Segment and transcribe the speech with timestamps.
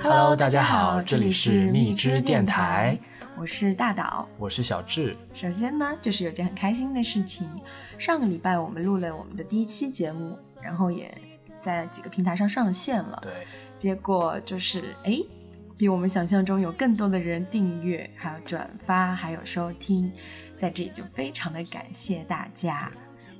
[0.00, 2.98] Hello，大家好，这里是蜜汁电台，
[3.36, 5.16] 我是大岛，我是小智。
[5.34, 7.50] 首先呢，就是有件很开心的事情，
[7.98, 11.12] 上个礼拜我们录了我们的第一期节目，然后也
[11.60, 13.18] 在几个平台上上线了。
[13.20, 13.32] 对，
[13.76, 15.18] 结果就是哎，
[15.76, 20.12] 比我们想象中有更多的人订阅，还有转发，还有收听，
[20.56, 22.88] 在这里就非常的感谢大家。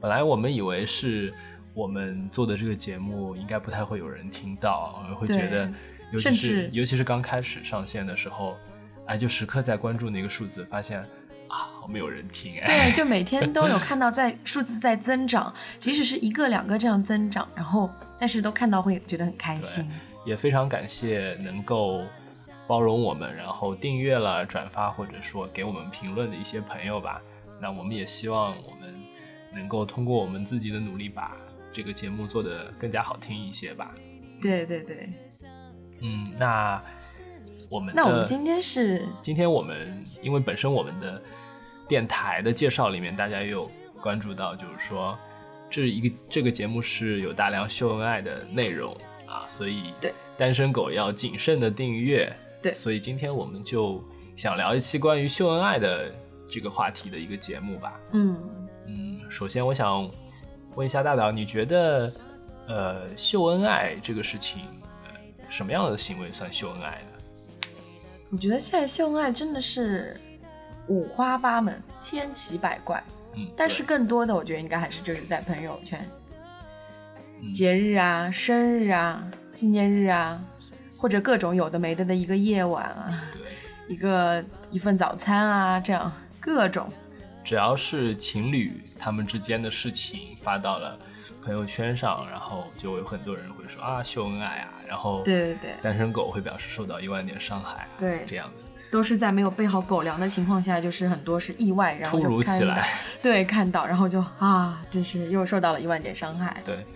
[0.00, 1.32] 本来我们以为是
[1.74, 5.72] 我们做的这个节目应该不太会有人听到，会觉得。
[6.10, 8.56] 尤其是尤其是刚开始上线的时候，
[9.08, 11.00] 哎，就时刻在关注那个数字，发现
[11.48, 12.66] 啊，没有人听哎。
[12.66, 19.88] 对，就每天都有 看到在数字在增长，即使是一个两个这样增长，然后但是都看到会觉得很开心。
[20.26, 22.04] 也非常感谢能够
[22.66, 27.22] 包容我们，然后订阅了、转发或者说给我们评论的一些朋友吧。
[27.60, 28.94] 那我们也希望我们
[29.54, 31.34] 能够通过我们自己的努力，把
[31.72, 33.90] 这个节目做得更加好听一些吧。
[34.40, 35.08] 对对对。
[36.00, 36.80] 嗯，那
[37.70, 41.20] 我们那我们今天是今天我们因为本身我们的
[41.86, 45.18] 电台的介绍里面，大家也有关注到，就是说
[45.68, 48.94] 这一个这个节目是有大量秀恩爱的内容
[49.26, 52.34] 啊，所以对单身狗要谨慎的订阅。
[52.62, 54.02] 对，所以今天我们就
[54.34, 56.12] 想聊一期关于秀恩爱的
[56.48, 58.00] 这个话题的一个节目吧。
[58.12, 58.36] 嗯
[58.86, 60.10] 嗯，首先我想
[60.74, 62.12] 问一下大导，你觉得
[62.66, 64.62] 呃秀恩爱这个事情？
[65.50, 67.07] 什么样的行为算秀恩爱呢？
[68.30, 70.20] 我觉得现在秀恩爱真的是
[70.86, 73.02] 五花八门、千奇百怪。
[73.34, 76.06] 嗯，但是更多的，我觉得应该还是就是在朋友圈，
[77.52, 80.40] 节日啊、生日啊、纪念日啊，
[80.96, 86.88] 或者各种有的没的的一个夜晚啊，对，一个一份早餐啊，这样各种。
[87.44, 90.98] 只要是情侣他们之间的事情发到了。
[91.40, 102.82] 朋友圈上，然后就有很多人会说啊秀恩爱啊，然后对对对，单身狗会表示受到一万点伤害，对这样的都是在没有备好狗粮的情况下，就是很多是意外，然后突如其来，
[103.20, 106.62] 对看到，然后就啊，真是又受到了一万点伤害。
[106.64, 106.86] 对，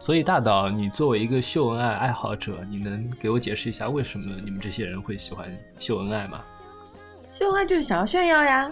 [0.00, 5.46] 所以大岛，你作为一个秀恩爱爱好者，你能给我解释一下为什么你们这些人会喜欢
[5.78, 6.42] 秀恩爱吗？
[7.30, 8.70] 秀恩爱就是想要炫耀呀，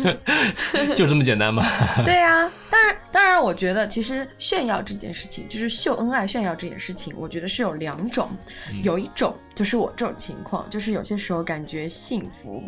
[0.94, 1.64] 就这么简单吗？
[2.04, 8.30] 对呀，当然，当然，我觉得其实炫耀这件事情，就是秀恩爱炫耀这件事情，我觉得是有两种，
[8.82, 12.62] 有一种就是我这种情况，就是有些时候感觉幸福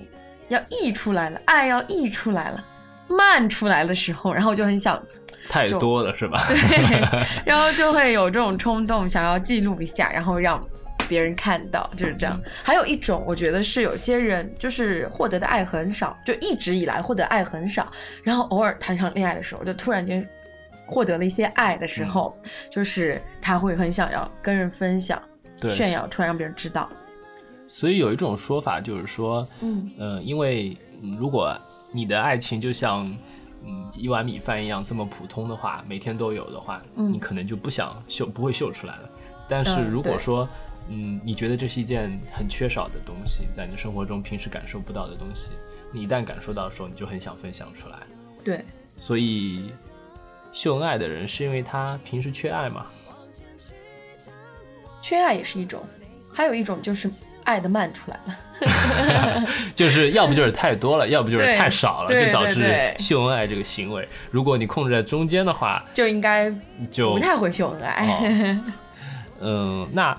[0.49, 2.65] 要溢出来了，爱要溢出来了，
[3.07, 5.01] 漫出来的时候，然后就很想
[5.49, 6.43] 太多了是吧？
[6.49, 10.67] 对，然后就会有这种冲动，想要记录一下，然后让。
[11.11, 17.91] 别人看到就是这样，还有一种，我觉得是有些人就是获得的爱很少，就一直以来获得爱很少，
[18.23, 20.25] 然后偶尔谈上恋爱的时候，就突然间
[20.87, 22.33] 获得了一些爱的时候，
[22.71, 25.21] 就是他会很想要跟人分享、
[25.69, 26.89] 炫耀，突然让别人知道。
[27.67, 29.91] 所以有一种说法就是说，嗯。
[29.99, 30.77] 呃，因为
[31.19, 31.53] 如果
[31.91, 33.05] 你的爱情就像
[33.67, 39.11] 嗯一碗米饭一样这么普通的话，每天都有的话，你可能就不想秀，不会秀出来了。
[39.49, 40.49] 但是如果说
[40.93, 45.53] 嗯，你觉得这是一件很缺少的东西，在你的生活中平时感受不到的东西，
[45.93, 47.97] 你一旦感受到的时候，你就很想分享出来。
[48.45, 49.73] 对，所以
[50.53, 52.87] 秀恩爱的人是因为他平时缺爱吗？
[55.01, 55.81] 缺爱也是一种，
[56.35, 57.09] 还有一种就是
[57.45, 59.47] 爱的慢出来了，
[59.77, 64.09] 就是要不就是太多了，要不就是太少了，就导致秀恩爱这个行为。
[64.33, 66.53] 如果你控制在中间的话，就应该
[66.91, 68.61] 就不太会秀恩爱。
[69.41, 70.19] 嗯，那。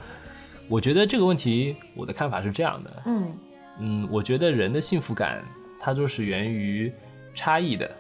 [0.72, 3.04] 我觉得这个问题，我的看法是这样的。
[3.06, 3.38] 嗯
[3.78, 5.44] 嗯，我觉得人的幸福感，
[5.78, 6.90] 它就是源于
[7.34, 7.92] 差异的。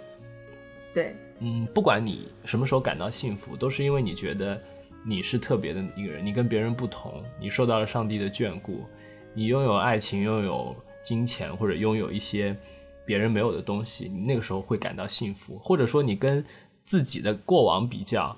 [0.93, 4.57] 对，嗯，不管你什么时候感到幸福，都是因为你觉得
[5.03, 8.85] 你是特别的一个人，你跟别人不同，你受到了上帝的眷顾，
[9.33, 12.55] 你拥有爱情，拥有金钱，或者拥有一些
[13.05, 15.59] 别人没有的东西，你那个时候会感到幸福。
[15.59, 16.41] 或者说，你跟
[16.85, 18.33] 自己的过往比较，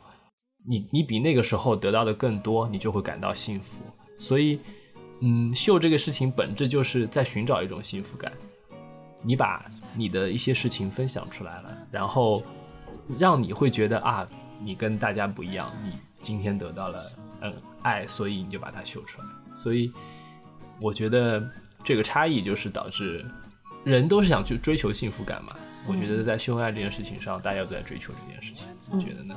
[0.67, 3.83] 你你比那个时候得到的更多，你就会感到幸福。
[4.23, 4.57] 所以，
[5.19, 8.31] 嗯，秀这个事情本质就是在寻找一种幸福感。
[9.21, 9.65] 你把
[9.95, 12.41] 你的一些事情分享出来了，然后
[13.19, 14.25] 让你会觉得啊，
[14.61, 15.91] 你跟大家不一样，你
[16.21, 17.03] 今天得到了
[17.41, 19.27] 嗯爱，所以你就把它秀出来。
[19.53, 19.91] 所以，
[20.79, 21.45] 我觉得
[21.83, 23.25] 这个差异就是导致
[23.83, 25.53] 人都是想去追求幸福感嘛。
[25.85, 29.35] 我觉得在秀恩爱这件事情上，大家都在追求这件事情，你觉得呢？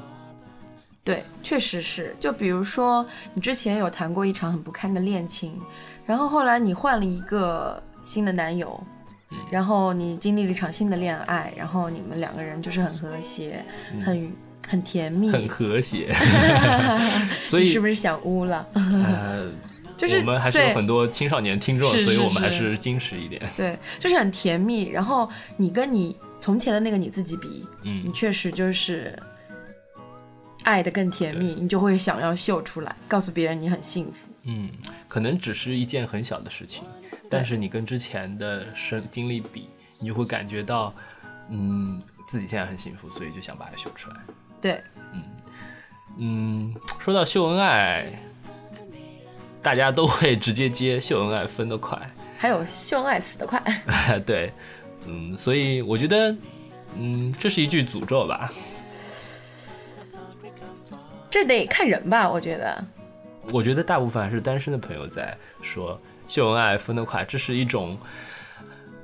[1.06, 2.16] 对，确实是。
[2.18, 5.56] 就比如说，你之前有谈过一场很不堪的恋情，
[6.04, 8.84] 然后后来你换了一个新的男友，
[9.48, 13.64] 然后你经历了一场新的恋爱，然后你们两个人就是很和谐，
[14.04, 14.32] 很
[14.66, 16.12] 很甜蜜，很和谐。
[17.44, 18.66] 所以是不是想污了？
[18.74, 19.48] 呃，
[19.96, 23.40] 就是我们还是有很多青少年听众，所以我们还是矜持一点。
[23.56, 24.88] 对，就是很甜蜜。
[24.88, 29.16] 然后你跟你从前的那个你自己比，嗯你嗯，确实就是
[30.66, 34.26] 爱的更甜蜜，你就会想要秀出来，告诉别人你很幸福。
[34.42, 34.68] 嗯，
[35.06, 36.82] 可能只是一件很小的事情，
[37.30, 39.68] 但是你跟之前的生经历比，
[40.00, 40.92] 你就会感觉到，
[41.50, 44.16] 嗯，自己现在很幸福，所以就想把它秀出来。
[44.60, 44.82] 对，
[45.12, 45.22] 嗯
[46.18, 48.04] 嗯，说到秀恩爱，
[49.62, 51.96] 大家都会直接接秀恩爱分得快，
[52.36, 53.62] 还有秀恩爱死得快，
[54.26, 54.52] 对，
[55.06, 56.36] 嗯，所以我觉得，
[56.98, 58.52] 嗯，这是一句诅咒吧。
[61.36, 62.82] 这得看人吧，我觉得。
[63.52, 67.94] 我觉得大部分还是单身的朋友在说秀恩爱分得快，这是一种，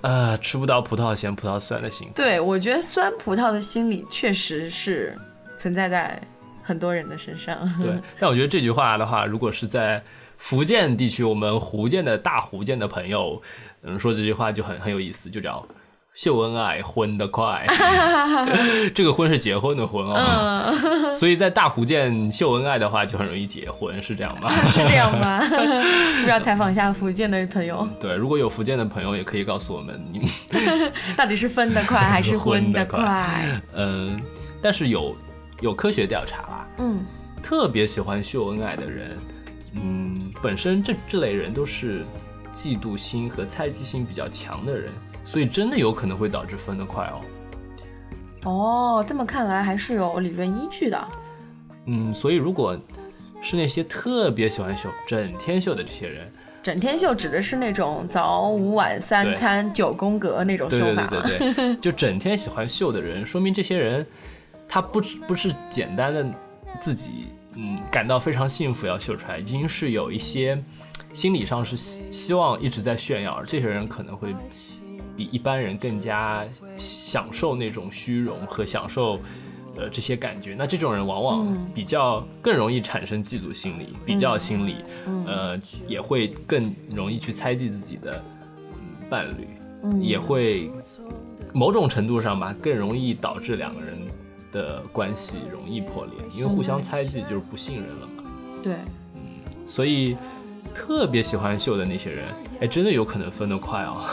[0.00, 2.14] 呃，吃不到葡萄嫌葡萄酸的心态。
[2.14, 5.14] 对，我觉得酸葡萄的心理确实是
[5.58, 6.19] 存在在
[6.62, 7.70] 很多人的身上。
[7.82, 10.02] 对， 但我觉得这句话的话，如果是在
[10.38, 13.40] 福建地区，我们福建的大福建的朋友，
[13.82, 15.69] 嗯，说这句话就很很有意思，就叫
[16.14, 17.67] 秀恩爱婚的快。
[18.94, 20.73] 这个婚是结婚的婚哦，
[21.17, 24.50] 所以在大福建秀恩爱的话，就很容易结婚，是这样吗？
[24.69, 25.43] 是这样吗？
[25.44, 30.29] 是不是要采访一下福建的朋友，对，如果有福建的朋友，也可以告诉我们，你们
[31.17, 33.62] 到底是分得快还是婚得婚得快快？
[33.75, 34.20] 嗯，
[34.61, 35.17] 但是有
[35.61, 37.05] 有科学调查啦，嗯，
[37.43, 39.19] 特别喜欢秀恩爱的人，
[39.75, 42.05] 嗯，本身这这类人都是
[42.53, 44.91] 嫉妒心和猜忌心比较强的人，
[45.32, 47.20] 所以真的有可能会导致分得快哦。
[48.44, 51.08] 哦，这么看来还是有理论依据的。
[51.87, 52.79] 嗯，所以如果
[53.40, 56.31] 是那些特别喜欢秀、整天秀的这些人，
[56.62, 61.23] 整天秀指的是那种早午晚三餐九宫格那种秀法吗？
[61.25, 64.06] 对对 对，就整天喜欢秀的人，说明这些人
[64.69, 66.26] 他不只不是简单的
[66.78, 70.62] 自己嗯感到非常幸福要秀出来，已经是有一些
[71.14, 74.37] 心理上是希希望一直在炫耀，而这些人可能会
[75.17, 76.44] 比一般人更加
[76.76, 79.19] 享受那种虚荣和享受。
[79.75, 84.76] 呃，这些感觉，那这种人往往嗯比较更容易产生嫉妒心理、比较心理，
[85.06, 88.23] 嗯呃，也会更容易去猜忌自己的
[88.75, 89.49] 嗯伴侣，
[89.85, 90.70] 嗯也会
[91.55, 93.97] 某种程度上吧，更容易导致两个人
[94.53, 98.25] 的关系容易破裂，因为互相猜忌就是不信任了嘛。
[98.62, 98.75] 对，
[99.17, 99.23] 嗯
[99.67, 100.19] 所以
[100.75, 102.25] 特别喜欢秀的那些人，
[102.61, 104.05] 哎，真的有可能分得快哦。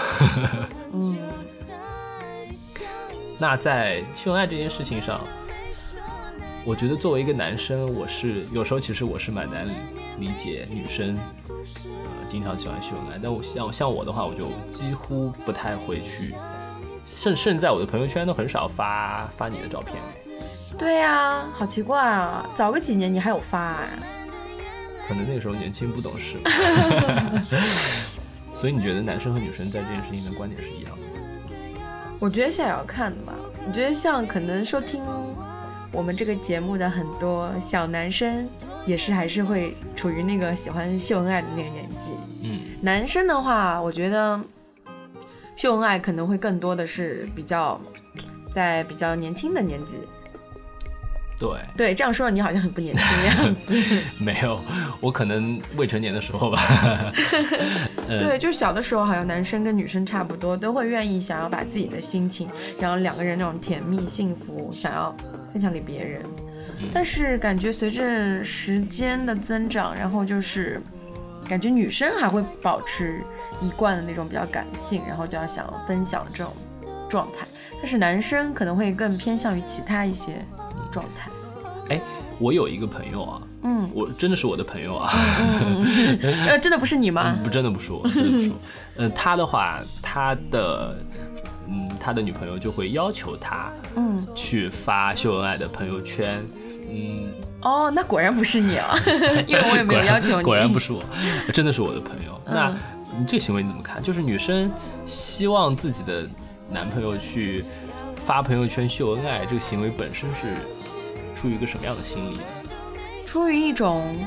[0.94, 1.18] 嗯，
[3.38, 5.22] 那在秀恩爱这件事情上，
[6.66, 9.68] 我觉得作为一个男生，我是有时候其实我是蛮难
[10.20, 13.20] 理解女生，呃，经常喜欢秀恩爱。
[13.22, 16.34] 但我像像我的话，我就几乎不太会去，
[17.04, 19.96] 甚甚至在我的朋友圈都很少发发你的照片。
[20.78, 22.50] 对呀、好奇怪啊！
[22.56, 23.90] 早个几年你还有发哎、
[25.08, 26.38] 可能那个时候年轻不懂事。
[28.56, 31.08] 所以你觉得男生和女生在这件事情的观点是一样的吗？
[32.20, 33.34] 我觉得现在也要看的吧。
[33.68, 35.02] 我觉得像可能收听
[35.92, 38.50] 我们这个节目的很多小男生，
[38.86, 42.14] 也是还是会处于那个喜欢秀恩爱的那个年纪。
[42.44, 44.40] 嗯男生的话，我觉得
[45.56, 47.80] 秀恩爱可能会更多的是比较
[48.52, 49.98] 在比较年轻的年纪。
[51.40, 54.02] 对，对，这样说你好像很不年轻的样子。
[54.20, 54.62] 没有，
[55.00, 56.60] 我可能未成年的时候吧。
[58.10, 62.50] 嗯对，就是小的时候，好像男生跟女生差不多，都会愿意想要把自己的心情，
[62.80, 65.16] 然后两个人那种甜蜜幸福，想要
[65.54, 66.22] 分享给别人。
[66.94, 70.82] 但是感觉随着时间的增长，然后就是
[71.48, 73.22] 感觉女生还会保持
[73.62, 76.54] 一贯的那种比较感性，然后就要想分享这种
[77.10, 77.46] 状态。
[77.78, 80.42] 但是男生可能会更偏向于其他一些
[80.92, 81.30] 状态。
[81.90, 82.02] 哎，
[82.40, 85.12] 我有一个朋友啊，嗯我真的是我的朋友啊，
[86.48, 87.36] 呃，真的不是你吗？
[87.44, 88.56] 不，真的不是我，真的不是我。
[88.98, 90.98] 呃，他的话，他的，
[91.68, 96.42] 嗯，他的女朋友就会要求他嗯，去发秀恩爱的朋友圈，
[96.90, 97.28] 嗯，
[97.62, 98.96] 哦，那果然不是你啊，
[99.46, 100.44] 因为我也没有要求你。
[100.44, 101.04] 果然不是我，
[101.54, 102.42] 真的是我的朋友。
[102.46, 102.74] 嗯那
[103.20, 104.02] 你这个行为你怎么看？
[104.02, 104.72] 就是女生
[105.06, 106.28] 希望自己的
[106.72, 107.64] 男朋友去
[108.16, 110.56] 发朋友圈秀恩爱，这个行为本身是
[111.36, 112.42] 出于一个什么样的心理呢？
[113.30, 114.18] 出于一种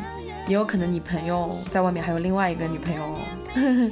[0.47, 3.19] 也有可能你朋友在外面还有另外一个女朋友，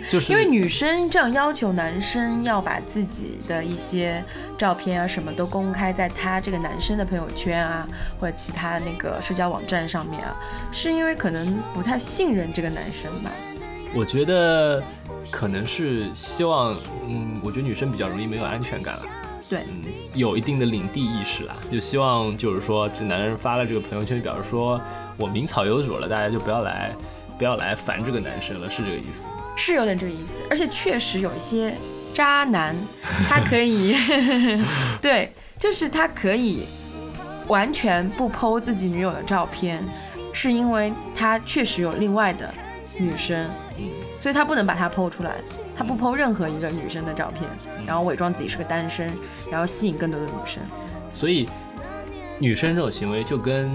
[0.08, 4.22] 就是 因为女生这样要求男生要把自己的一些
[4.56, 7.88] 照片啊什么都公开在他这个男生的朋友圈啊，
[8.20, 10.36] 或者其他那个社交网站上面啊，
[10.70, 13.32] 是因为可能不太信任这个男生吧。
[13.92, 14.80] 我觉得
[15.28, 16.72] 可能是希望，
[17.08, 19.02] 嗯，我觉得女生比较容易没有安全感了。
[19.50, 19.82] 对，嗯，
[20.14, 24.80] 有一定的领地意识啦，就希望就是说，这男人发了这个朋友圈，表示说
[25.16, 26.94] 我名草有主了，大家就不要来，
[27.36, 29.26] 不要来烦这个男生了，是这个意思。
[29.56, 31.74] 是有点这个意思，而且确实有一些
[32.14, 32.76] 渣男，
[33.28, 33.96] 他可以，
[35.02, 36.66] 对，就是他可以
[37.48, 39.82] 完全不剖自己女友的照片，
[40.32, 42.54] 是因为他确实有另外的
[42.96, 43.50] 女生，
[44.16, 45.32] 所以他不能把它剖出来，
[45.80, 47.48] 他不抛任何一个女生的照片，
[47.86, 49.10] 然后伪装自己是个单身，
[49.50, 50.62] 然后吸引更多的女生。
[51.08, 51.48] 所以，
[52.38, 53.70] 女生这种行为就跟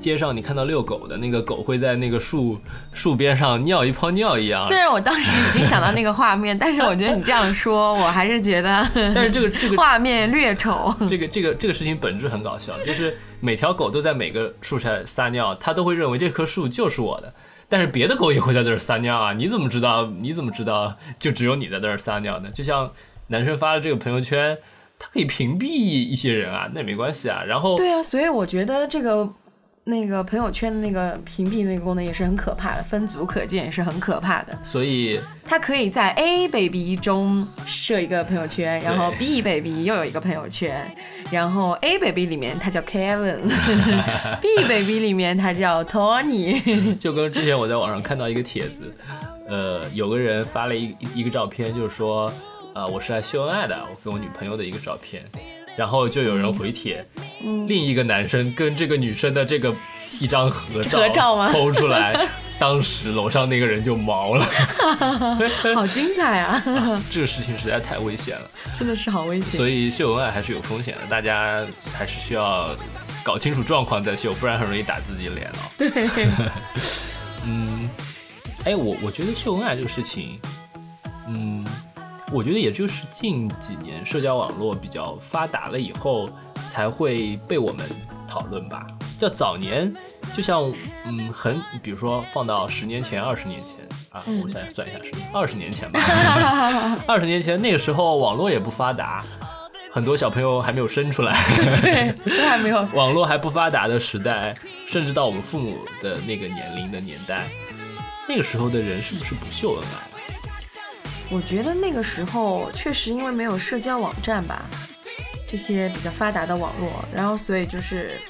[0.00, 2.58] 街上你看到遛狗的那个狗会在那个树
[2.92, 4.60] 树边上尿一泡尿一样。
[4.64, 10.92] 虽然我当时已经想到那个画面， 但是我觉得你这样说，我还是觉得，但是这个这个 画面略丑。
[11.08, 17.32] 这个这个这个事情本质很搞笑，就是每条狗都在每个树上撒尿，它都会认为这棵树就是我的。
[17.72, 19.32] 但是别的狗也会在这儿撒尿啊！
[19.40, 20.04] 你怎么知道？
[20.18, 22.50] 你怎么知道就只有你在这儿撒尿呢？
[22.50, 22.92] 就像
[23.28, 24.58] 男生发了这个朋友圈，
[24.98, 27.42] 他可以屏蔽一些人啊，那也没关系啊。
[27.46, 29.26] 然后对啊，所以我觉得这个
[29.84, 34.56] 那个朋友圈的那个屏蔽那个功能也是很可怕的，分组可见也是很可怕的。
[34.62, 40.94] 所以它可以在 A baby 中设一个朋友圈，然后 B baby 又有一个朋友圈，
[41.32, 46.94] 然后 A baby 里面他叫 Kevin，B baby 里面他叫 Tony。
[46.94, 48.88] 就跟之前我在网上看到一个帖子，
[49.48, 52.32] 呃，有个人发了一一个照片，就是说，
[52.74, 55.24] 呃，我是来秀恩爱的，我跟我女朋友的一个照片，
[55.76, 57.04] 然后就有人回帖，
[57.42, 59.74] 嗯另一个男生跟这个女生的这个
[60.18, 64.46] 一张合照合照吗剖出来，当时楼上那个人就毛了，
[65.74, 66.62] 好精彩啊！
[67.10, 69.52] 这个事情实在太危险了，真的是好危险。
[69.56, 72.76] 所以秀恩爱还是有风险的，大家还是需要
[73.24, 75.70] 搞清楚状况再秀，不然很容易打自己脸哦。
[75.78, 76.08] 对，
[77.44, 77.88] 嗯，
[78.64, 80.38] 哎，我我觉得秀恩爱这个事情，
[81.26, 81.66] 嗯，
[82.32, 86.30] 我觉得也就是近几年社交网络比较发达了以后，
[86.70, 87.86] 才会被我们
[88.26, 88.86] 讨论吧。
[89.18, 89.94] 叫早年，
[90.34, 90.72] 就像
[91.04, 93.74] 嗯，很比如说放到十年前、二十年前
[94.10, 96.00] 啊，我想想算一下是二十年前吧。
[97.06, 99.22] 二十年前那个时候网络也不发达，
[99.92, 101.36] 很多小朋友还没有生出来。
[101.82, 102.80] 对，都还没有。
[102.94, 107.46] 网络还不发达的时代，甚至到我们父母的那个年龄的年代，
[108.26, 110.11] 那个时候的人是不是不秀恩爱？
[111.34, 114.62] 我觉得那个时候确实因为没有社交网站吧，
[115.48, 118.20] 这些比较发达的网络，然后所以就是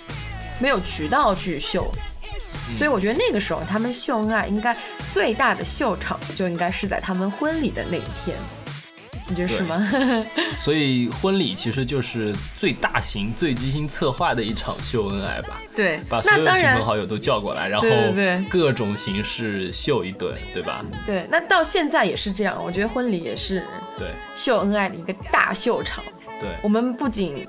[0.61, 1.92] 没有渠道去秀，
[2.73, 4.76] 所以我觉得那个时候他们秀恩爱应该
[5.11, 8.37] 最大的秀场就应该是在他们婚礼的那一天，
[9.33, 9.91] 你觉得是吗？
[10.59, 17.87] 所以婚礼其实就是最大型、最精心策划的一场秀恩爱吧，对，把所有亲朋好友都叫过来，然后
[18.51, 20.85] 各种形式秀一顿，对吧？
[21.07, 23.65] 对，那到现在也是这样，我觉得婚礼也是
[23.99, 26.05] 对秀恩爱的一个大秀场。
[26.39, 27.47] 对，我们不仅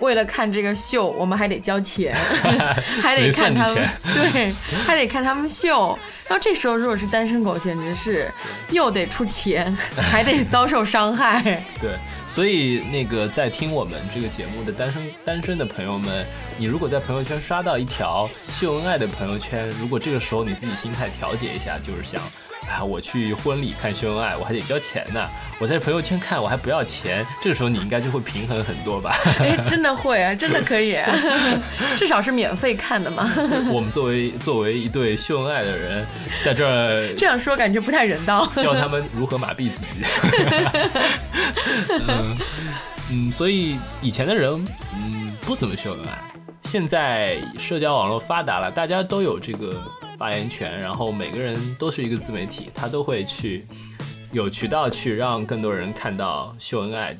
[0.00, 2.14] 为了看这个秀，我们还得交钱，
[3.02, 4.54] 还得看他们，对，
[4.86, 5.98] 还得看他们秀。
[6.28, 8.30] 然后这时候如果是单身狗，简直是
[8.70, 11.42] 又得出钱，还得遭受伤害。
[11.80, 11.92] 对，
[12.26, 16.26] 所以那个在听我们这个节目的单身单身的朋友们，
[16.58, 22.20] 你如果在朋友圈刷到一条秀恩爱的朋友圈，如果这个时候你自己心态调节一下，就是想，
[22.68, 25.26] 啊，我去婚礼看秀恩爱，我还得交钱呢，
[25.58, 29.16] 我在朋友圈看我还不要钱，这个时候你应该就会平衡很多吧？
[29.40, 30.98] 哎， 真的会啊，真的可以，
[31.96, 33.32] 至少是免费看的嘛。
[33.72, 36.06] 我们作为作为一对秀恩爱的人，
[36.44, 38.46] 在这儿这样说感觉不太人道。
[38.56, 40.02] 教他们如何麻痹自己。
[42.08, 42.36] 嗯
[43.10, 44.52] 嗯，所以以前的人
[44.94, 46.18] 嗯不怎么秀恩爱，
[46.64, 49.82] 现在社交网络发达了，大家都有这个
[50.18, 53.66] 发言权，然后每个人都是一个自媒体，他都会去
[54.30, 57.16] 有渠道去让更多人看到秀恩爱，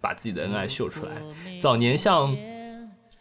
[0.00, 1.12] 把自己的恩爱秀出来。
[1.60, 2.36] 早年像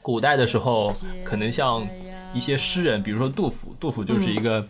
[0.02, 1.88] 古代的时候，可能像
[2.32, 4.64] 一些诗人，比如说杜甫，杜甫就是一个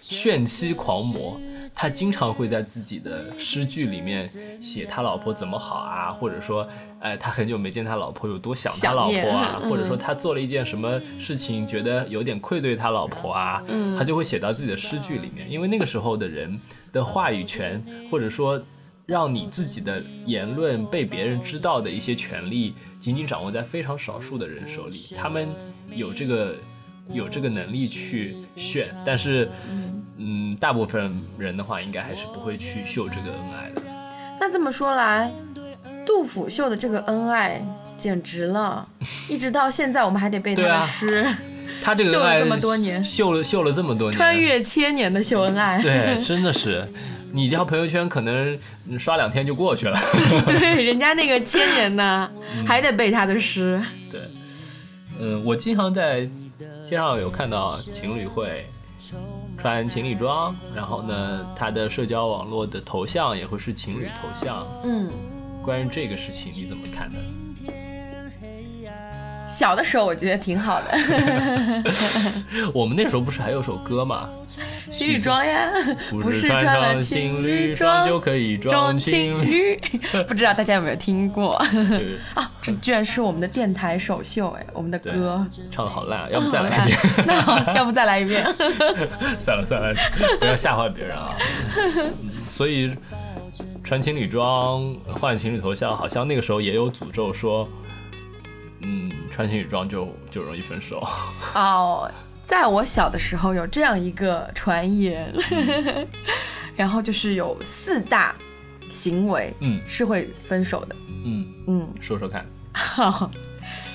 [0.00, 1.40] 炫妻狂魔，
[1.74, 4.28] 他经常会在自己的诗句里面
[4.60, 6.66] 写他老婆怎么好啊，或者说，
[7.00, 13.62] 哎，他很久没见他老婆，有多想他老婆啊， 或者说他做了一件什么事情，觉得有点愧对他老婆啊，
[13.96, 16.58] 他就会写到自己的诗句里面，因为那个时候的人
[16.92, 18.62] 的话语权，或者说。
[19.08, 25.14] 让你自己的言论被别人知道的一些权利，仅仅掌握在非常少数的人手里。
[25.16, 25.48] 他们
[25.90, 26.54] 有这个
[27.12, 29.50] 有这个能力去炫，但是，
[30.18, 33.82] 嗯，大部分人的话，应该还是不会去秀这个恩爱的。
[34.40, 35.32] 那这么说来，
[36.06, 37.64] 杜甫秀的这个恩爱
[37.96, 38.86] 简直了，
[39.28, 41.26] 一直到现在我们还得背他的诗，
[41.82, 45.80] 他这个恩爱秀了这么多年秀了秀了这么多年，穿越千年的秀恩爱。
[45.80, 46.86] 对，真的是，
[47.32, 49.98] 你一条朋友圈可能嗯刷两天就过去了。
[50.46, 53.82] 对，人家那个千年呢，嗯还得背他的诗。
[54.10, 54.20] 对，
[55.20, 56.28] 嗯，我经常在
[56.88, 58.64] 街上有看到情侣会
[59.58, 64.66] 穿情侣装，然后呢，他的社交网络的头像也会是情侣头像。
[64.84, 65.10] 嗯，
[65.62, 67.18] 关于这个事情，你怎么看呢？
[69.48, 70.98] 小的时候我觉得挺好的，
[72.74, 74.28] 我们那时候不是还有首歌吗？
[74.90, 75.70] 情侣装呀，
[76.10, 79.78] 不是穿穿了上情情侣侣装装就可以装装情情侣。
[80.26, 81.54] 不知道大家有没有听过，
[82.34, 82.50] 啊？
[82.62, 85.46] 这居然是我们的电台首秀哎，我们的歌。
[85.70, 86.98] 唱的好烂啊，要不再来一遍？
[87.26, 88.44] 那好，要不再来一遍？
[89.38, 89.94] 算了算了，
[90.38, 91.36] 不要吓坏别人啊。
[91.86, 92.90] 嗯所以
[93.84, 97.68] 穿情侣装换情侣头像，好像那个时候也有诅咒说，
[98.80, 101.06] 嗯，穿情侣装就就容易分手。
[101.54, 102.10] 哦，
[102.44, 105.34] 在我小的时候有这样一个传言，
[106.76, 108.34] 然后就是有四大
[108.90, 110.96] 行为嗯是会分手的。
[111.24, 112.46] 嗯，嗯，说说看。
[112.72, 113.30] 好，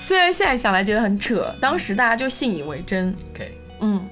[0.06, 3.14] 虽然现在想来觉得很扯，当时大家就信以为真。
[3.32, 4.06] OK，嗯，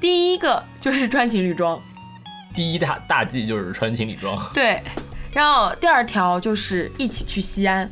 [0.00, 1.80] 第一个就是穿情侣装，
[2.54, 4.36] 第一大大忌就是穿情侣装。
[4.52, 4.82] 对，
[5.32, 7.88] 然后第二条就是一起去西安。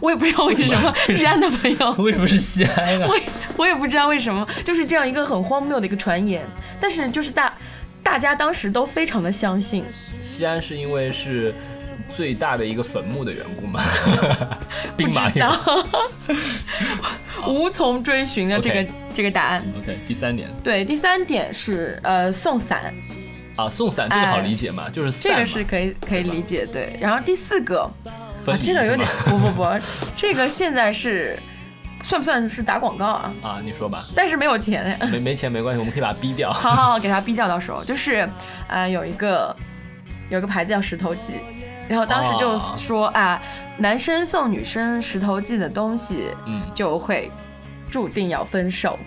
[0.00, 3.16] 我也不知道为什么西安的朋友，为什么是西安的 我？
[3.16, 3.22] 也
[3.56, 6.46] 我也不知道为什么，就是这样一个很荒谬的一个传言，
[6.80, 7.52] 但是就是大
[8.02, 9.84] 大家当时都非常的相信，
[10.20, 11.54] 西安是因为是
[12.16, 13.82] 最大的一个坟墓的缘故吗？
[14.96, 15.52] 兵马然俑。
[15.52, 15.84] 后
[17.46, 19.64] 无从追寻的这个这个答案。
[19.78, 22.92] OK，第三点对，第三点是呃送伞，
[23.56, 26.66] 啊，送伞这个好理解嘛，就是这个是可以可以理解。
[26.66, 29.66] 对，然后第四个啊，分离这个有点不不不，
[30.16, 31.38] 这个现在是
[32.02, 33.32] 算不算是打广告啊？
[33.42, 34.98] 啊，你说吧，但是没有钱。
[35.10, 36.50] 没没钱没关系，我们可以把它逼掉。
[36.54, 38.28] 好好好，给他逼掉，到时候就是，
[38.68, 39.54] 呃，有一个
[40.30, 41.34] 有一个牌子叫石头记，
[41.88, 43.40] 然后当时就哦说啊，
[43.78, 47.30] 男生送女生石头记的东西，嗯，就会
[47.90, 48.98] 注定要分手，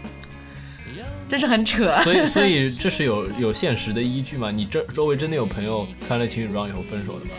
[1.28, 1.92] 这是很扯。
[2.04, 4.52] 所以所以这是有有现实的依据吗？
[4.52, 7.32] 你这周围真的有朋友穿了情侣装以后分手的吗？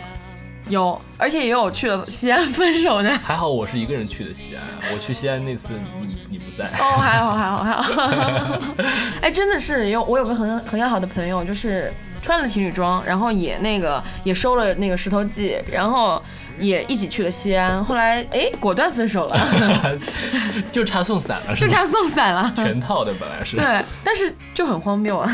[0.69, 3.13] 有，而且也有去了西安分手的。
[3.23, 6.65] 还好我是一个人去的西安，我去西安那次你你你不在。
[6.79, 8.59] 哦，还好还好还好。
[9.21, 16.21] 哎，真的是有我有个很很要好的朋友，就是穿了情侣装，然后也那个也收了那个石头记，然后
[16.59, 17.83] 也一起去了西安。
[17.83, 19.97] 后来哎，果断分手了，
[20.71, 21.69] 就差送伞了，是吗？
[21.69, 22.51] 就差送伞了。
[22.55, 23.57] 全套的本来是。
[23.57, 25.29] 对，但是就很荒谬啊。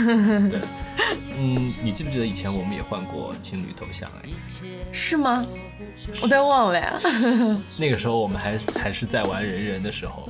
[0.50, 0.60] 对，
[1.38, 4.10] 嗯，你记不记得以前我们也换过情侣头像？
[4.24, 4.30] 哎，
[4.92, 5.46] 是吗？
[6.22, 7.00] 我都忘了呀。
[7.78, 10.30] 那个时候我们还还是在玩人人的时候，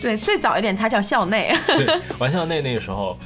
[0.00, 1.52] 对，最早一点它叫校内。
[1.66, 3.16] 对， 玩校内那个时候，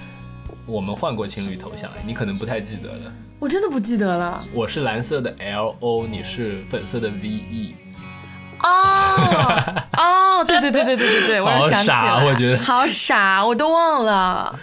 [0.67, 3.13] 我们换过情侣头像，哎你可能不太记得了。
[3.39, 4.43] 我真的不记得了。
[4.53, 7.75] 我是蓝色的 L O，你是粉色的 V E。
[8.63, 14.59] 哦哦，对对对对对对对，我想起来，傻我觉得好傻，我都忘了。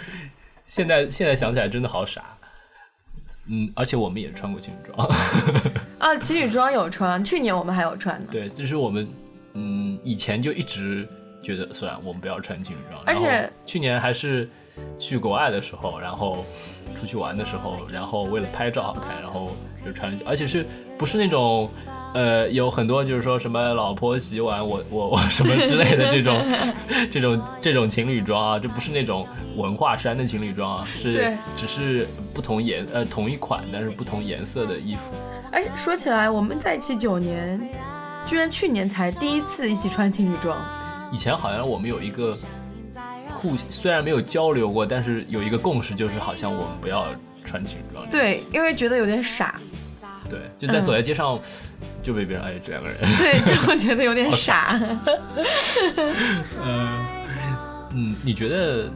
[0.72, 2.24] 现在现在想起来真的好傻。
[3.50, 5.06] 嗯，而且我们也穿过情侣装。
[6.00, 8.26] 啊，情侣装有穿，去年我们还有穿呢。
[8.30, 9.06] 对，就是我们
[9.52, 11.06] 嗯以前就一直
[11.42, 13.02] 觉得，算了，我们不要穿情侣装。
[13.04, 14.48] 而且然后去年还是
[14.98, 16.42] 去国外的时候，然后
[16.98, 19.50] 出去玩的时候，然后为了拍照好看，然后
[19.84, 20.64] 就穿，而且是
[20.98, 21.70] 不是那种。
[22.14, 26.44] 呃，有很多就是说什么老婆洗碗，我我我什么之类的这种，
[27.10, 35.14] 这种这种情侣装啊，这不是那种文化衫的情侣装啊，是只是不同颜呃同一款，但是不同颜色的衣服。
[35.50, 37.60] 而且说起来，我们在一起九年，
[38.26, 40.58] 居然去年才第一次一起穿情侣装。
[41.10, 42.36] 以前好像我们有一个
[43.28, 47.06] 互，虽然没有交流过，但是有一个共识，就是好像我们不要
[47.44, 48.06] 穿情侣装。
[48.10, 49.60] 对，因为觉得有点傻，
[50.30, 51.38] 对，就在嗯走在街上、
[52.02, 54.80] 就被别人爱这两个人，对，就觉得有点傻。
[56.64, 57.04] 嗯
[57.94, 58.90] 嗯，你觉得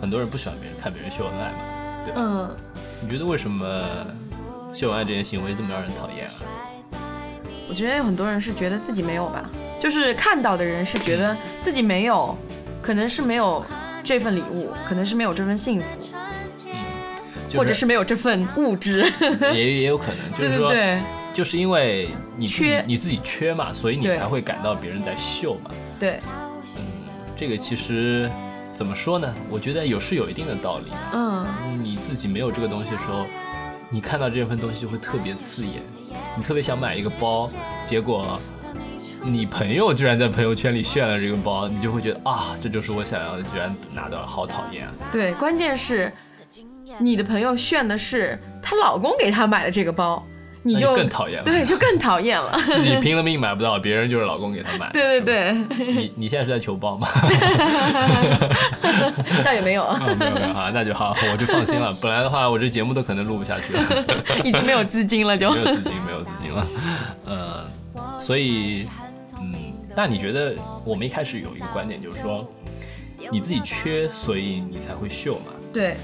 [0.00, 1.58] 很多人不喜欢别人看别人秀恩爱吗？
[2.04, 2.20] 对吧？
[2.20, 2.56] 嗯，
[3.00, 3.82] 你觉得为什么
[4.72, 6.34] 秀恩爱这件行为这么让人讨厌啊？
[7.68, 9.48] 我觉得有很多人是觉得自己没有吧，
[9.80, 12.36] 就是看到的人是觉得自己没有，
[12.82, 13.64] 可能是没有
[14.04, 15.86] 这份礼物，可能是没有这份幸福，
[17.48, 19.10] 就或者是没有这份物质。
[19.54, 21.00] 也也有可能，就对是说，对对
[21.32, 25.70] 就是因为你自己缺你自己缺嘛，所以你才会感到别人在秀嘛。
[25.98, 26.20] 对，
[26.76, 26.82] 嗯
[27.36, 28.30] 这个其实
[28.74, 29.34] 怎么说呢？
[29.48, 30.96] 我觉得有是有一定的道理的。
[31.14, 31.46] 嗯，
[31.82, 33.26] 你自己没有这个东西的时候，
[33.90, 35.82] 你看到这份东西就会特别刺眼，
[36.36, 37.50] 你特别想买一个包，
[37.84, 38.38] 结果
[39.24, 44.92] 你朋友居然在朋友圈里炫了这个包，你就会觉得啊，这就是我想要的，居然拿到了，好讨厌啊！
[45.10, 46.12] 对，关键是
[46.98, 50.24] 你的朋友炫的是她老公给她买的这个包，
[50.64, 51.44] 你那就更讨厌了。
[51.44, 52.56] 对，就更讨厌了。
[52.58, 54.90] 自己拼了命买不到，别人就是老公给他买。
[54.92, 57.08] 对对对，你你现在是在求包吗？
[59.44, 61.92] 倒也没有，啊，没有没有啊，那就好，我就放心了。
[62.00, 63.82] 本来的话，我这节目都可能录不下去了，
[64.44, 65.50] 已经没有资金了就。
[65.50, 66.66] 没有资金，没有资金了。
[67.26, 67.64] 呃，
[68.20, 68.86] 所以，
[69.40, 69.54] 嗯，
[69.96, 72.48] 那你觉得我们一开始有一个观点，就是说
[73.30, 75.52] 你自己缺，所以你才会秀嘛？
[75.72, 75.96] 对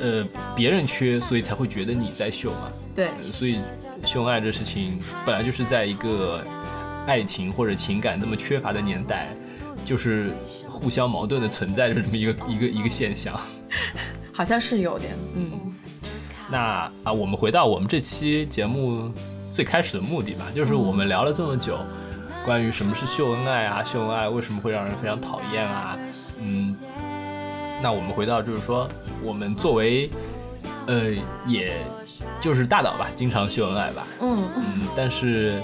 [0.00, 0.24] 呃，
[0.54, 2.70] 别人缺，所以才会觉得你在秀嘛？
[2.94, 3.58] 对呃所以
[4.04, 6.40] 秀恩爱这事情本来就是在一个
[7.06, 9.28] 爱情或者情感那么缺乏的年代，
[9.84, 10.30] 就是
[10.68, 13.38] 互相矛盾的存在着这么一个一个一个现象。
[14.32, 15.52] 好像是有点，嗯
[16.50, 19.10] 那啊，我们回到我们这期节目
[19.50, 21.78] 最开始的目的吧，就是我们聊了这么久，
[22.44, 25.98] 关于什么是秀恩爱啊，秀恩爱为什么会让人非常讨厌啊，
[26.38, 26.76] 嗯，
[27.82, 28.88] 那我们回到就是说，
[29.24, 30.10] 我们作为，
[30.86, 31.12] 呃，
[31.46, 31.72] 也
[32.40, 34.64] 就是大导吧，经常秀恩爱吧，嗯，嗯，
[34.96, 35.60] 但是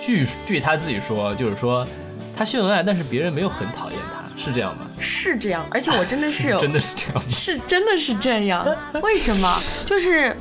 [0.00, 1.86] 据据他自己说，就是说
[2.36, 4.84] 他秀恩爱，但是别人没有很讨厌他，是这样吗？
[5.00, 7.22] 是这样，而且我真的是有 真的是这样吗？
[7.30, 8.66] 是真的是这样，
[9.02, 9.60] 为什么？
[9.84, 10.36] 就是，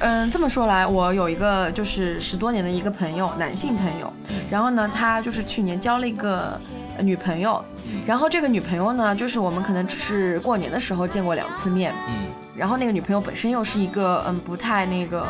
[0.00, 4.12] 嗯，这么说来，我有一个就是十多年的一个朋友，男性朋友，
[4.50, 7.62] 然后呢，他就是去年交了一个呃女朋友，
[8.06, 12.26] 然后这个女朋友呢，就是我们可能只是过年的时候见过两次面，嗯。
[12.56, 15.26] 然后那个女朋友本身又是一个嗯不太那个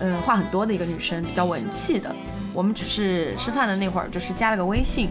[0.00, 2.14] 嗯话很多的一个女生，比较文气的。
[2.52, 5.08] 我们只是吃饭的那会儿就是加了个微信，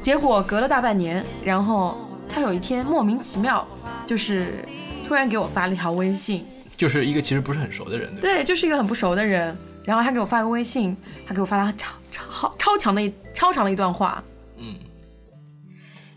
[0.00, 1.96] 结果隔了大半年，然后
[2.26, 3.66] 她有一天莫名其妙
[4.06, 4.64] 就是
[5.04, 6.46] 突然给我发了一条微信，
[6.76, 8.36] 就是一个其实不是很熟的人，对？
[8.36, 10.96] 对，就是一个很不熟的人，然后他给我发个微信，
[11.26, 14.24] 他给我发了超超超强的一超长的一段话，
[14.56, 14.74] 嗯，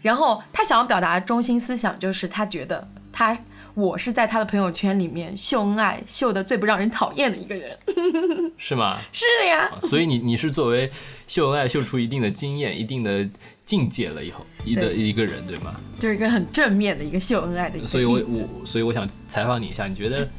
[0.05, 3.35] 然后他想要表达的中心思想就是他觉得他
[3.73, 7.75] 我是在他的朋友圈里面秀恩爱秀的最不让人讨厌的一个人。
[8.55, 9.01] 是吗？
[9.11, 10.91] 是的呀，啊所以你你是作为
[11.25, 13.27] 秀恩爱秀出一定的经验、一定的
[13.65, 15.75] 境界了以后一的一个人，对吗？
[15.99, 20.29] 就是一个很正面的一个秀恩爱的一个所以我我所以我想采访你一下，你觉得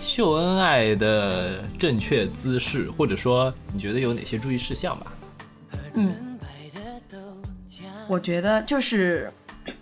[0.00, 5.12] 秀恩爱的正确姿势，或者说你觉得有哪些注意事项吧？
[5.94, 6.35] 嗯，
[8.08, 9.32] 我觉得就是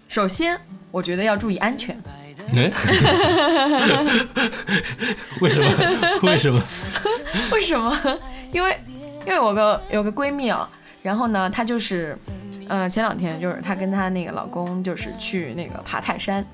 [0.08, 0.58] 首先
[0.90, 1.96] 我觉得要注意安全，
[2.52, 2.70] 嗯，
[5.40, 5.68] 为什么？
[6.22, 6.62] 为什么？
[7.52, 8.18] 为什么？
[8.52, 8.78] 因为
[9.26, 10.68] 因为我个有个闺蜜啊，
[11.02, 12.16] 然后呢，她就是，
[12.68, 16.44] 呃，前两天就是她跟她那个老公就是去那个爬泰山，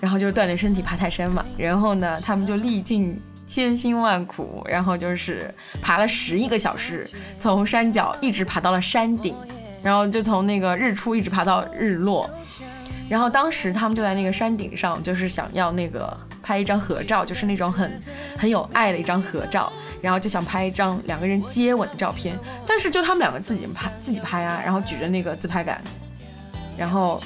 [0.00, 9.34] 然后就是锻炼身体爬泰山嘛，然后呢，他们就历尽千辛万苦，然后就是爬了十一个小时，从山脚一直爬到了山顶，
[9.82, 12.28] 然后就从那个日出一直爬到日落。
[13.08, 18.00] 然后当时他们就在那个山顶上，就是想要那个拍一张合照，就是那种很
[18.38, 25.82] 很有爱的一张合照，然后就想拍一张两个人接吻的照片，但是就他们两个自己拍自己拍啊，然后举着那个自拍杆，
[26.76, 27.20] 然后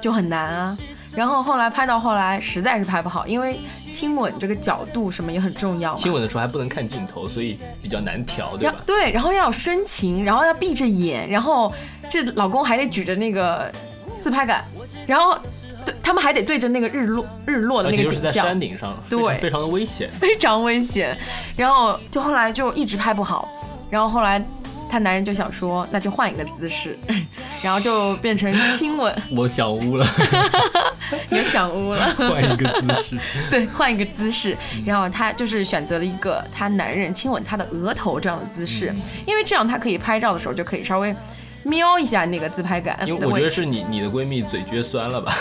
[0.00, 0.78] 就很难啊。
[1.14, 3.60] 然后后来拍到后来实在是拍不好，因为
[3.92, 5.94] 亲吻这个角度什么也很重要。
[5.94, 8.76] 亲吻的时候还不能看镜头，所以比较难调，对吧？
[8.86, 11.72] 对，然后要有深情，然后要闭着眼，然后
[12.08, 13.70] 这老公还得举着那个
[14.20, 14.64] 自拍杆，
[15.06, 15.38] 然后
[15.84, 20.08] 对他们还得对着那个日落日落的那个景象，山顶上，对非常的危险。
[20.18, 21.16] 非常危险。
[21.56, 23.48] 然后就后来就一直拍不好，
[23.90, 24.42] 然后后来
[24.92, 26.98] 她男人就想说， 那就换一个姿势，
[27.64, 30.06] 然后就变成亲吻， 我想污了，
[31.30, 32.14] 你就想污了。
[32.18, 33.18] 换一个姿势。
[33.50, 41.16] 对，换一个姿势，然后她就是选择了一个她男人亲吻她的额头这样的姿势，因为这样她可以拍照的时候就可以稍微
[41.62, 45.32] 瞄一下那个自拍杆因为我觉得，是你你的闺蜜嘴撅酸了吧？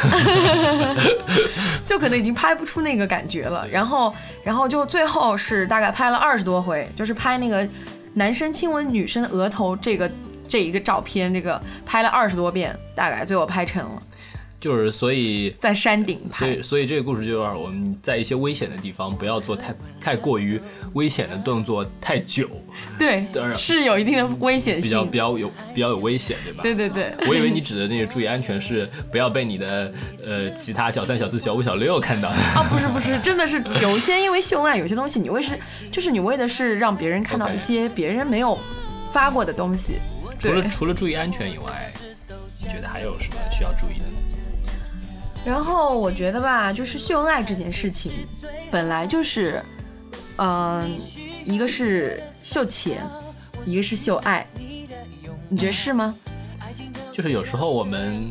[1.85, 3.67] 就可能已经拍不出那个感觉了。
[3.67, 4.13] 然后，
[4.45, 7.67] 然后就最后是大概拍了二十多回，就是拍那个
[8.13, 10.11] 男生亲吻女生的额头这个
[10.47, 14.03] 这一个照片，这个拍了二十多遍，大概最后拍成了，
[14.61, 16.45] 就是所以在山顶拍。
[16.45, 20.57] 所以所以这个故事就是我们在一些危险的地方不要做太太过于
[20.93, 22.47] 危险的动作太久，
[22.99, 25.17] 对当然，是有一定的危险性比较比。
[25.17, 26.61] 较有比较有危险，对吧？
[26.61, 29.93] 对对对，我以为你指的那个注意安全是不要被你的
[30.25, 32.29] 呃其他小三、小四、小五、小六看到。
[32.29, 35.57] 啊，不是不是，真的是有一些因为秀恩爱，有些东西你为是
[35.91, 38.59] 就是你为的是让别人看到一些别人没有
[39.11, 39.95] 发过的东西。
[40.39, 41.91] 除了除了注意安全以外，
[42.59, 44.20] 你觉得还有什么需要注意的呢？
[45.43, 48.11] 然后我觉得吧，就是秀恩爱这件事情，
[48.69, 49.63] 本来就是，
[50.37, 50.97] 嗯、
[51.43, 53.03] 一个是秀钱，
[53.65, 54.47] 一个是秀爱，
[55.49, 56.13] 你觉得是吗？
[57.11, 58.29] 就是有时候我们